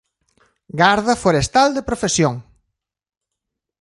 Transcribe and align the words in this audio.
Garda 0.81 1.15
forestal 1.23 1.67
de 1.75 1.85
profesión. 1.89 2.35